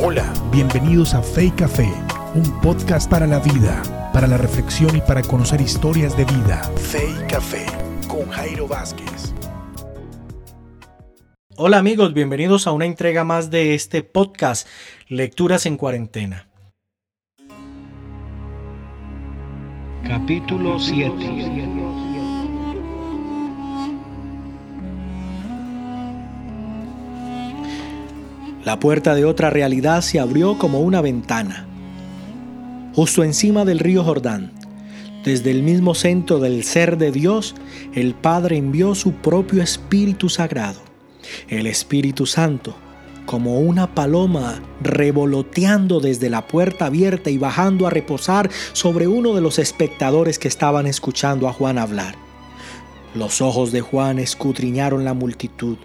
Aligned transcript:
Hola, 0.00 0.32
bienvenidos 0.52 1.12
a 1.12 1.22
Fe 1.22 1.46
y 1.46 1.50
Café, 1.50 1.92
un 2.32 2.60
podcast 2.60 3.10
para 3.10 3.26
la 3.26 3.40
vida, 3.40 3.82
para 4.12 4.28
la 4.28 4.38
reflexión 4.38 4.96
y 4.96 5.00
para 5.00 5.22
conocer 5.22 5.60
historias 5.60 6.16
de 6.16 6.24
vida. 6.24 6.62
Fe 6.76 7.04
y 7.10 7.26
Café 7.26 7.66
con 8.06 8.28
Jairo 8.28 8.68
Vázquez. 8.68 9.34
Hola 11.56 11.78
amigos, 11.78 12.14
bienvenidos 12.14 12.68
a 12.68 12.72
una 12.72 12.84
entrega 12.84 13.24
más 13.24 13.50
de 13.50 13.74
este 13.74 14.04
podcast, 14.04 14.68
Lecturas 15.08 15.66
en 15.66 15.76
Cuarentena. 15.76 16.48
Capítulo 20.06 20.78
7 20.78 22.07
La 28.64 28.80
puerta 28.80 29.14
de 29.14 29.24
otra 29.24 29.50
realidad 29.50 30.02
se 30.02 30.18
abrió 30.18 30.58
como 30.58 30.80
una 30.80 31.00
ventana. 31.00 31.66
Justo 32.94 33.22
encima 33.22 33.64
del 33.64 33.78
río 33.78 34.02
Jordán, 34.02 34.52
desde 35.24 35.50
el 35.50 35.62
mismo 35.62 35.94
centro 35.94 36.40
del 36.40 36.64
ser 36.64 36.98
de 36.98 37.12
Dios, 37.12 37.54
el 37.94 38.14
Padre 38.14 38.56
envió 38.56 38.94
su 38.94 39.12
propio 39.12 39.62
Espíritu 39.62 40.28
Sagrado, 40.28 40.80
el 41.48 41.66
Espíritu 41.66 42.26
Santo, 42.26 42.74
como 43.26 43.60
una 43.60 43.94
paloma 43.94 44.60
revoloteando 44.80 46.00
desde 46.00 46.30
la 46.30 46.48
puerta 46.48 46.86
abierta 46.86 47.30
y 47.30 47.38
bajando 47.38 47.86
a 47.86 47.90
reposar 47.90 48.50
sobre 48.72 49.06
uno 49.06 49.34
de 49.34 49.40
los 49.40 49.58
espectadores 49.58 50.38
que 50.38 50.48
estaban 50.48 50.86
escuchando 50.86 51.46
a 51.46 51.52
Juan 51.52 51.78
hablar. 51.78 52.16
Los 53.14 53.40
ojos 53.40 53.70
de 53.70 53.82
Juan 53.82 54.18
escudriñaron 54.18 55.04
la 55.04 55.14
multitud 55.14 55.78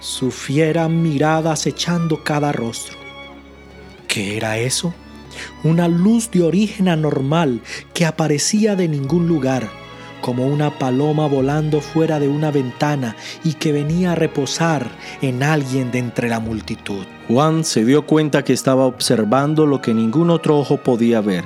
su 0.00 0.30
fiera 0.30 0.88
mirada 0.88 1.52
acechando 1.52 2.24
cada 2.24 2.52
rostro. 2.52 2.96
¿Qué 4.08 4.36
era 4.36 4.58
eso? 4.58 4.92
Una 5.62 5.86
luz 5.86 6.30
de 6.30 6.42
origen 6.42 6.88
anormal 6.88 7.60
que 7.94 8.04
aparecía 8.04 8.74
de 8.74 8.88
ningún 8.88 9.28
lugar, 9.28 9.68
como 10.20 10.46
una 10.46 10.78
paloma 10.78 11.26
volando 11.26 11.80
fuera 11.80 12.18
de 12.18 12.28
una 12.28 12.50
ventana 12.50 13.16
y 13.44 13.54
que 13.54 13.72
venía 13.72 14.12
a 14.12 14.14
reposar 14.16 14.90
en 15.22 15.42
alguien 15.42 15.90
de 15.92 15.98
entre 15.98 16.28
la 16.28 16.40
multitud. 16.40 17.04
Juan 17.28 17.64
se 17.64 17.84
dio 17.84 18.06
cuenta 18.06 18.42
que 18.42 18.52
estaba 18.52 18.86
observando 18.86 19.66
lo 19.66 19.80
que 19.80 19.94
ningún 19.94 20.30
otro 20.30 20.58
ojo 20.58 20.78
podía 20.78 21.20
ver. 21.20 21.44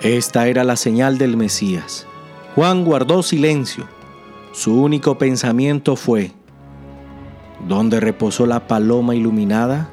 Esta 0.00 0.48
era 0.48 0.64
la 0.64 0.76
señal 0.76 1.18
del 1.18 1.36
Mesías. 1.36 2.06
Juan 2.54 2.84
guardó 2.84 3.22
silencio. 3.22 3.86
Su 4.52 4.82
único 4.82 5.18
pensamiento 5.18 5.94
fue, 5.94 6.32
¿Dónde 7.66 8.00
reposó 8.00 8.46
la 8.46 8.66
paloma 8.66 9.14
iluminada? 9.14 9.90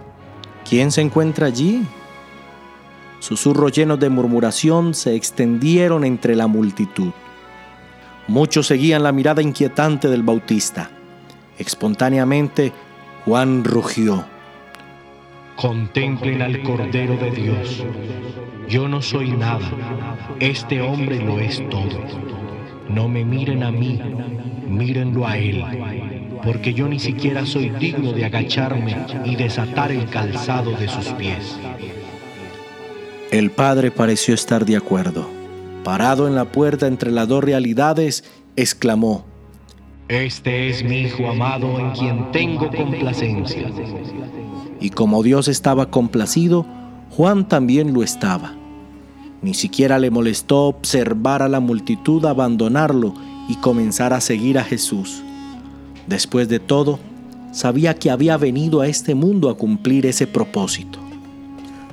¿Quién 0.68 0.92
se 0.92 1.02
encuentra 1.02 1.48
allí? 1.48 1.86
Susurros 3.20 3.72
llenos 3.72 4.00
de 4.00 4.10
murmuración 4.10 4.94
se 4.94 5.16
extendieron 5.16 6.06
entre 6.06 6.36
la 6.36 6.48
multitud. 6.48 7.12
Muchos 8.28 8.68
seguían 8.68 9.04
la 9.04 9.12
mirada 9.12 9.42
inquietante 9.42 10.08
del 10.08 10.24
Bautista. 10.24 10.90
Espontáneamente, 11.58 12.72
Juan 13.26 13.64
rugió. 13.64 14.26
Contemplen 15.56 16.42
al 16.42 16.62
Cordero 16.64 17.18
de 17.18 17.32
Dios. 17.32 17.84
Yo 18.70 18.88
no 18.88 19.02
soy 19.02 19.32
nada. 19.32 19.72
Este 20.40 20.82
hombre 20.82 21.20
lo 21.20 21.40
es 21.40 21.68
todo. 21.70 22.04
No 22.90 23.08
me 23.08 23.26
miren 23.26 23.64
a 23.64 23.72
mí, 23.72 24.00
mírenlo 24.68 25.26
a 25.26 25.38
Él 25.38 26.17
porque 26.44 26.74
yo 26.74 26.88
ni 26.88 27.00
siquiera 27.00 27.46
soy 27.46 27.70
digno 27.70 28.12
de 28.12 28.26
agacharme 28.26 28.96
y 29.26 29.36
desatar 29.36 29.92
el 29.92 30.10
calzado 30.10 30.72
de 30.72 30.88
sus 30.88 31.08
pies. 31.14 31.58
El 33.32 33.52
padre 33.52 33.92
pareció 33.92 34.34
estar 34.34 34.66
de 34.66 34.78
acuerdo. 34.78 35.30
Parado 35.84 36.28
en 36.28 36.36
la 36.36 36.46
puerta 36.46 36.88
entre 36.88 37.12
las 37.12 37.28
dos 37.28 37.44
realidades, 37.44 38.24
exclamó, 38.56 39.26
Este 40.08 40.70
es 40.70 40.84
mi 40.84 41.02
Hijo 41.02 41.28
amado 41.28 41.80
en 41.80 41.92
quien 41.92 42.32
tengo 42.32 42.70
complacencia. 42.70 43.70
Y 44.80 44.92
como 44.92 45.24
Dios 45.24 45.48
estaba 45.48 45.90
complacido, 45.90 46.66
Juan 47.12 47.48
también 47.48 47.94
lo 47.94 48.04
estaba. 48.04 48.54
Ni 49.42 49.54
siquiera 49.54 50.00
le 50.00 50.10
molestó 50.10 50.64
observar 50.66 51.42
a 51.42 51.50
la 51.50 51.60
multitud 51.60 52.26
abandonarlo 52.26 53.14
y 53.48 53.56
comenzar 53.56 54.14
a 54.14 54.22
seguir 54.22 54.58
a 54.58 54.64
Jesús. 54.64 55.24
Después 56.08 56.48
de 56.48 56.60
todo, 56.60 57.00
sabía 57.52 57.94
que 57.94 58.10
había 58.10 58.38
venido 58.38 58.82
a 58.82 58.88
este 58.88 59.14
mundo 59.14 59.50
a 59.50 59.58
cumplir 59.58 60.06
ese 60.06 60.26
propósito. 60.26 61.00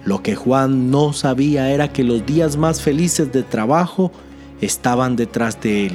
Lo 0.04 0.22
que 0.22 0.36
Juan 0.36 0.90
no 0.90 1.12
sabía 1.12 1.70
era 1.70 1.92
que 1.92 2.04
los 2.04 2.24
días 2.24 2.56
más 2.56 2.80
felices 2.80 3.32
de 3.32 3.42
trabajo 3.42 4.12
estaban 4.60 5.16
detrás 5.16 5.60
de 5.60 5.86
él. 5.86 5.92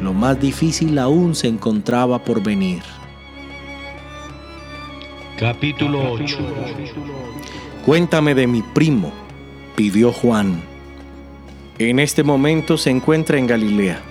Lo 0.00 0.14
más 0.14 0.40
difícil 0.40 0.98
aún 0.98 1.34
se 1.34 1.48
encontraba 1.48 2.24
por 2.24 2.42
venir. 2.42 2.82
Capítulo 5.38 6.12
8 6.12 6.38
Cuéntame 7.84 8.34
de 8.34 8.46
mi 8.46 8.62
primo, 8.62 9.12
pidió 9.74 10.12
Juan. 10.12 10.62
En 11.78 11.98
este 11.98 12.22
momento 12.22 12.76
se 12.76 12.90
encuentra 12.90 13.38
en 13.38 13.46
Galilea. 13.46 14.02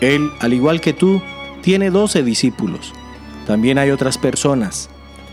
Él, 0.00 0.30
al 0.40 0.52
igual 0.52 0.80
que 0.80 0.92
tú, 0.92 1.22
tiene 1.64 1.90
12 1.90 2.22
discípulos. 2.22 2.92
También 3.46 3.78
hay 3.78 3.90
otras 3.90 4.18
personas, 4.18 4.90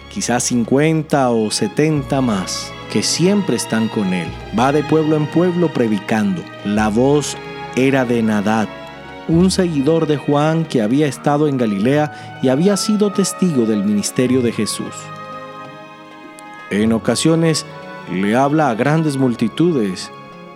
quizás 0.09 0.45
50 0.45 1.29
o 1.29 1.51
70 1.51 2.21
más, 2.21 2.71
que 2.89 3.03
siempre 3.03 3.57
están 3.57 3.89
con 3.89 4.13
él. 4.13 4.29
Va 4.57 4.71
de 4.71 4.81
pueblo 4.81 5.17
en 5.17 5.27
pueblo 5.27 5.73
predicando. 5.73 6.41
La 6.63 6.87
voz 6.87 7.35
era 7.75 8.05
de 8.05 8.23
Nadad, 8.23 8.69
un 9.27 9.51
seguidor 9.51 10.07
de 10.07 10.15
Juan 10.15 10.63
que 10.63 10.81
había 10.81 11.05
estado 11.05 11.49
en 11.49 11.57
Galilea 11.57 12.39
y 12.41 12.47
había 12.47 12.77
sido 12.77 13.11
testigo 13.11 13.65
del 13.65 13.83
ministerio 13.83 14.41
de 14.41 14.53
Jesús. 14.53 14.95
En 16.69 16.93
ocasiones 16.93 17.65
le 18.09 18.37
habla 18.37 18.69
a 18.69 18.75
grandes 18.75 19.17
multitudes, 19.17 20.09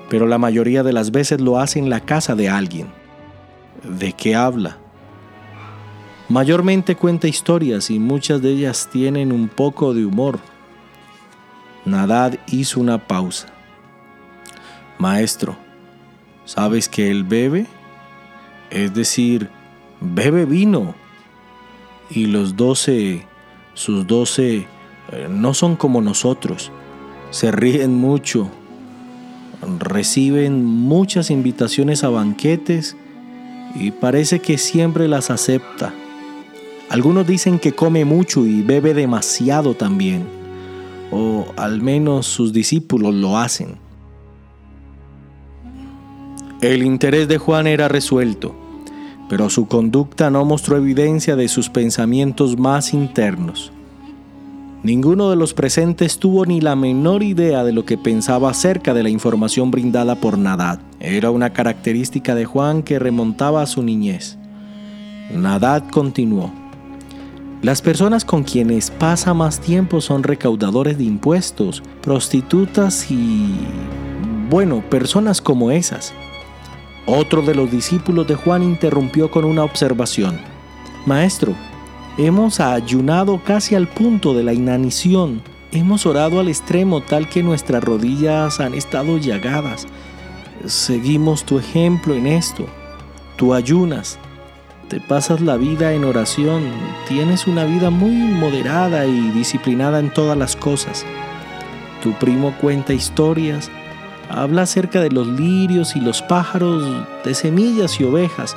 pero 0.10 0.26
la 0.26 0.38
mayoría 0.38 0.84
de 0.84 0.94
las 0.94 1.12
veces 1.12 1.42
lo 1.42 1.60
hace 1.60 1.80
en 1.80 1.90
la 1.90 2.00
casa 2.00 2.34
de 2.34 2.48
alguien. 2.48 2.88
¿De 3.84 4.14
qué 4.14 4.36
habla? 4.36 4.78
Mayormente 6.28 6.96
cuenta 6.96 7.28
historias 7.28 7.92
y 7.92 8.00
muchas 8.00 8.42
de 8.42 8.50
ellas 8.50 8.90
tienen 8.92 9.32
un 9.32 9.48
poco 9.48 9.94
de 9.94 10.06
humor. 10.06 10.40
Nadad 11.86 12.40
hizo 12.48 12.80
una 12.80 12.98
pausa. 12.98 13.48
Maestro, 14.98 15.56
¿sabes 16.44 16.90
que 16.90 17.12
él 17.12 17.24
bebe? 17.26 17.68
Es 18.72 18.92
decir, 18.96 19.50
bebe 20.02 20.46
vino. 20.46 20.96
Y 22.10 22.26
los 22.26 22.56
doce, 22.56 23.28
sus 23.76 24.08
doce, 24.08 24.68
eh, 25.12 25.28
no 25.30 25.54
son 25.54 25.76
como 25.76 26.02
nosotros. 26.02 26.72
Se 27.30 27.52
ríen 27.52 27.94
mucho. 27.94 28.50
Reciben 29.80 30.66
muchas 30.66 31.30
invitaciones 31.30 32.04
a 32.04 32.10
banquetes 32.10 32.98
y 33.76 33.92
parece 33.92 34.40
que 34.40 34.58
siempre 34.58 35.08
las 35.08 35.30
acepta. 35.30 35.94
Algunos 36.90 37.26
dicen 37.26 37.60
que 37.60 37.74
come 37.74 38.06
mucho 38.06 38.46
y 38.46 38.62
bebe 38.62 38.94
demasiado 38.94 39.74
también, 39.74 40.24
o 41.12 41.46
al 41.58 41.82
menos 41.82 42.28
sus 42.28 42.54
discípulos 42.54 43.14
lo 43.14 43.38
hacen. 43.38 43.78
El 46.62 46.84
interés 46.84 47.28
de 47.28 47.38
Juan 47.38 47.68
era 47.68 47.88
resuelto, 47.88 48.56
pero 49.30 49.50
su 49.50 49.68
conducta 49.68 50.30
no 50.30 50.46
mostró 50.46 50.78
evidencia 50.78 51.36
de 51.36 51.48
sus 51.48 51.70
pensamientos 51.70 52.58
más 52.58 52.94
internos. 52.94 53.72
Ninguno 54.84 55.32
de 55.32 55.36
los 55.36 55.56
presentes 55.56 56.20
tuvo 56.20 56.46
ni 56.46 56.62
la 56.62 56.76
menor 56.76 57.24
idea 57.24 57.64
de 57.64 57.74
lo 57.74 57.86
que 57.86 57.98
pensaba 57.98 58.52
acerca 58.52 58.94
de 58.94 59.02
la 59.02 59.10
información 59.10 59.72
brindada 59.72 60.14
por 60.16 60.38
Nadad. 60.38 60.80
Era 61.00 61.32
una 61.32 61.54
característica 61.54 62.36
de 62.36 62.46
Juan 62.46 62.84
que 62.84 63.00
remontaba 63.00 63.64
a 63.64 63.66
su 63.66 63.82
niñez. 63.82 64.38
Nadad 65.34 65.84
continuó. 65.92 66.52
Las 67.62 67.82
personas 67.82 68.26
con 68.26 68.44
quienes 68.44 68.92
pasa 68.92 69.34
más 69.34 69.60
tiempo 69.60 70.02
son 70.02 70.24
recaudadores 70.24 70.98
de 70.98 71.06
impuestos, 71.06 71.82
prostitutas 72.02 73.10
y... 73.10 73.56
bueno, 74.50 74.84
personas 74.90 75.42
como 75.42 75.72
esas. 75.72 76.14
Otro 77.08 77.42
de 77.42 77.56
los 77.56 77.72
discípulos 77.72 78.28
de 78.28 78.36
Juan 78.36 78.62
interrumpió 78.62 79.32
con 79.32 79.46
una 79.46 79.64
observación. 79.64 80.40
Maestro, 81.06 81.54
hemos 82.18 82.60
ayunado 82.60 83.42
casi 83.44 83.76
al 83.76 83.88
punto 83.88 84.34
de 84.34 84.44
la 84.44 84.54
inanición. 84.54 85.42
Hemos 85.72 86.06
orado 86.06 86.40
al 86.40 86.48
extremo 86.48 87.02
tal 87.02 87.30
que 87.30 87.44
nuestras 87.44 87.84
rodillas 87.84 88.60
han 88.60 88.74
estado 88.74 89.18
llagadas. 89.18 89.88
Seguimos 90.66 91.44
tu 91.44 91.60
ejemplo 91.60 92.16
en 92.16 92.28
esto. 92.28 92.66
Tú 93.38 93.54
ayunas, 93.54 94.18
te 94.88 95.00
pasas 95.00 95.42
la 95.42 95.58
vida 95.58 95.94
en 95.94 96.04
oración, 96.04 96.64
tienes 97.08 97.48
una 97.48 97.66
vida 97.66 97.90
muy 97.90 98.12
moderada 98.12 99.06
y 99.06 99.30
disciplinada 99.32 100.00
en 100.00 100.12
todas 100.12 100.38
las 100.38 100.56
cosas. 100.56 101.06
Tu 102.04 102.14
primo 102.14 102.56
cuenta 102.62 102.94
historias, 102.94 103.72
habla 104.30 104.64
acerca 104.64 105.02
de 105.02 105.10
los 105.10 105.28
lirios 105.28 105.96
y 105.96 106.02
los 106.02 106.22
pájaros, 106.22 106.84
de 107.24 107.34
semillas 107.34 108.00
y 108.00 108.04
ovejas, 108.04 108.56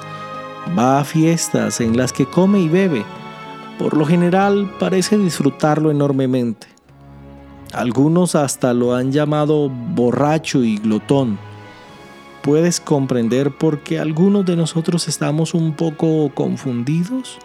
va 0.78 1.00
a 1.00 1.04
fiestas 1.04 1.80
en 1.80 1.96
las 1.96 2.12
que 2.12 2.26
come 2.26 2.60
y 2.60 2.69
bebe. 2.69 3.04
Por 3.78 3.96
lo 3.96 4.04
general 4.04 4.70
parece 4.78 5.16
disfrutarlo 5.16 5.90
enormemente. 5.90 6.66
Algunos 7.72 8.34
hasta 8.34 8.75
lo 8.75 8.94
han 8.94 9.12
llamado 9.12 9.70
borracho 9.70 10.62
y 10.62 10.78
glotón 10.78 11.38
puedes 12.48 12.80
comprender 12.80 13.50
por 13.50 13.80
qué 13.80 13.98
algunos 13.98 14.46
de 14.46 14.56
nosotros 14.56 15.06
estamos 15.06 15.52
un 15.52 15.74
poco 15.74 16.30
confundidos? 16.34 17.38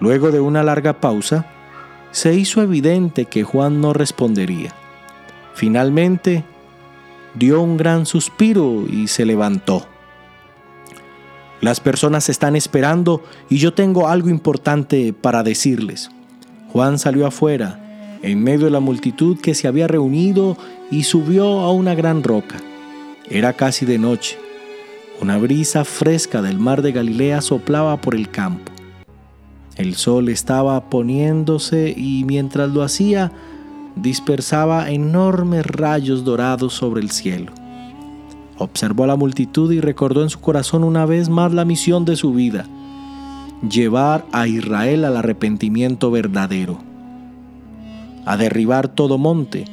Luego 0.00 0.32
de 0.32 0.40
una 0.40 0.64
larga 0.64 0.94
pausa, 0.94 1.46
se 2.10 2.34
hizo 2.34 2.60
evidente 2.60 3.26
que 3.26 3.44
Juan 3.44 3.80
no 3.80 3.92
respondería. 3.92 4.74
Finalmente, 5.54 6.42
dio 7.34 7.62
un 7.62 7.76
gran 7.76 8.04
suspiro 8.04 8.84
y 8.90 9.06
se 9.06 9.24
levantó. 9.24 9.86
Las 11.60 11.78
personas 11.78 12.28
están 12.28 12.56
esperando 12.56 13.22
y 13.48 13.58
yo 13.58 13.74
tengo 13.74 14.08
algo 14.08 14.28
importante 14.28 15.12
para 15.12 15.44
decirles. 15.44 16.10
Juan 16.72 16.98
salió 16.98 17.28
afuera, 17.28 18.18
en 18.22 18.42
medio 18.42 18.64
de 18.64 18.72
la 18.72 18.80
multitud 18.80 19.38
que 19.38 19.54
se 19.54 19.68
había 19.68 19.86
reunido, 19.86 20.56
y 20.90 21.04
subió 21.04 21.60
a 21.60 21.70
una 21.70 21.94
gran 21.94 22.24
roca. 22.24 22.56
Era 23.34 23.54
casi 23.54 23.86
de 23.86 23.96
noche. 23.96 24.38
Una 25.22 25.38
brisa 25.38 25.86
fresca 25.86 26.42
del 26.42 26.58
mar 26.58 26.82
de 26.82 26.92
Galilea 26.92 27.40
soplaba 27.40 27.98
por 27.98 28.14
el 28.14 28.28
campo. 28.28 28.70
El 29.76 29.94
sol 29.94 30.28
estaba 30.28 30.90
poniéndose 30.90 31.94
y 31.96 32.24
mientras 32.24 32.68
lo 32.68 32.82
hacía, 32.82 33.32
dispersaba 33.96 34.90
enormes 34.90 35.64
rayos 35.64 36.24
dorados 36.24 36.74
sobre 36.74 37.00
el 37.00 37.10
cielo. 37.10 37.52
Observó 38.58 39.04
a 39.04 39.06
la 39.06 39.16
multitud 39.16 39.72
y 39.72 39.80
recordó 39.80 40.22
en 40.22 40.28
su 40.28 40.38
corazón 40.38 40.84
una 40.84 41.06
vez 41.06 41.30
más 41.30 41.54
la 41.54 41.64
misión 41.64 42.04
de 42.04 42.16
su 42.16 42.34
vida, 42.34 42.66
llevar 43.66 44.26
a 44.32 44.46
Israel 44.46 45.06
al 45.06 45.16
arrepentimiento 45.16 46.10
verdadero, 46.10 46.80
a 48.26 48.36
derribar 48.36 48.88
todo 48.88 49.16
monte, 49.16 49.64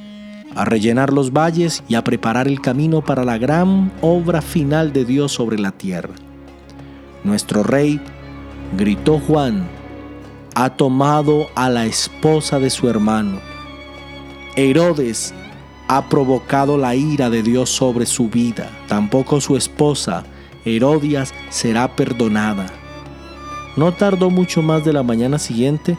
a 0.56 0.66
rellenar 0.66 1.14
los 1.14 1.32
valles 1.32 1.84
y 1.88 1.96
a 1.96 2.04
preparar 2.04 2.48
el 2.48 2.62
camino 2.62 3.02
para 3.02 3.24
la 3.24 3.38
gran 3.38 3.92
obra 4.02 4.42
final 4.42 4.94
de 4.94 5.06
Dios 5.06 5.32
sobre 5.32 5.60
la 5.60 5.72
tierra. 5.72 6.14
Nuestro 7.24 7.64
rey, 7.64 8.00
gritó 8.78 9.20
Juan, 9.20 9.68
ha 10.56 10.72
tomado 10.72 11.48
a 11.56 11.70
la 11.70 11.86
esposa 11.86 12.60
de 12.60 12.70
su 12.70 12.90
hermano. 12.90 13.40
Herodes 14.56 15.34
ha 15.88 16.10
provocado 16.10 16.78
la 16.78 16.96
ira 16.96 17.30
de 17.30 17.44
Dios 17.44 17.70
sobre 17.70 18.06
su 18.06 18.30
vida. 18.30 18.70
Tampoco 18.88 19.42
su 19.42 19.56
esposa, 19.56 20.24
Herodias, 20.66 21.34
será 21.50 21.96
perdonada. 21.96 22.68
No 23.78 23.94
tardó 23.94 24.30
mucho 24.30 24.62
más 24.62 24.84
de 24.84 24.94
la 24.94 25.04
mañana 25.04 25.40
siguiente 25.40 25.98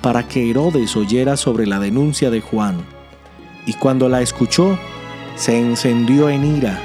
para 0.00 0.26
que 0.26 0.48
Herodes 0.48 0.96
oyera 0.96 1.36
sobre 1.36 1.66
la 1.66 1.78
denuncia 1.78 2.30
de 2.30 2.40
Juan 2.40 2.97
y 3.68 3.74
cuando 3.74 4.08
la 4.08 4.22
escuchó, 4.22 4.78
se 5.36 5.60
encendió 5.60 6.30
en 6.30 6.56
ira. 6.56 6.80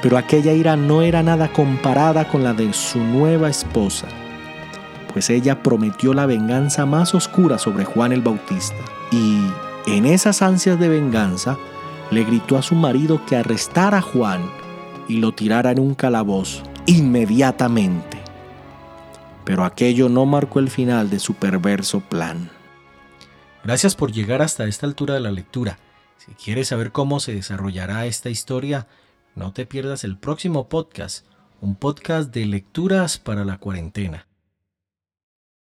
Pero 0.00 0.16
aquella 0.16 0.54
ira 0.54 0.76
no 0.76 1.02
era 1.02 1.22
nada 1.22 1.52
comparada 1.52 2.26
con 2.26 2.42
la 2.42 2.54
de 2.54 2.72
su 2.72 2.98
nueva 2.98 3.50
esposa, 3.50 4.06
pues 5.12 5.28
ella 5.28 5.62
prometió 5.62 6.14
la 6.14 6.24
venganza 6.24 6.86
más 6.86 7.14
oscura 7.14 7.58
sobre 7.58 7.84
Juan 7.84 8.12
el 8.12 8.22
Bautista. 8.22 8.82
Y 9.12 9.42
en 9.86 10.06
esas 10.06 10.40
ansias 10.40 10.80
de 10.80 10.88
venganza, 10.88 11.58
le 12.10 12.24
gritó 12.24 12.56
a 12.56 12.62
su 12.62 12.74
marido 12.74 13.20
que 13.26 13.36
arrestara 13.36 13.98
a 13.98 14.02
Juan 14.02 14.40
y 15.06 15.18
lo 15.18 15.32
tirara 15.32 15.70
en 15.70 15.80
un 15.80 15.94
calabozo 15.94 16.62
inmediatamente. 16.86 18.22
Pero 19.44 19.64
aquello 19.64 20.08
no 20.08 20.24
marcó 20.24 20.60
el 20.60 20.70
final 20.70 21.10
de 21.10 21.18
su 21.18 21.34
perverso 21.34 22.00
plan. 22.00 22.48
Gracias 23.64 23.96
por 23.96 24.12
llegar 24.12 24.42
hasta 24.42 24.66
esta 24.66 24.86
altura 24.86 25.14
de 25.14 25.20
la 25.20 25.32
lectura. 25.32 25.78
Si 26.18 26.32
quieres 26.34 26.68
saber 26.68 26.92
cómo 26.92 27.18
se 27.18 27.34
desarrollará 27.34 28.04
esta 28.04 28.28
historia, 28.28 28.86
no 29.34 29.54
te 29.54 29.64
pierdas 29.64 30.04
el 30.04 30.18
próximo 30.18 30.68
podcast, 30.68 31.26
un 31.62 31.74
podcast 31.74 32.32
de 32.32 32.44
lecturas 32.44 33.18
para 33.18 33.44
la 33.46 33.56
cuarentena. 33.56 34.26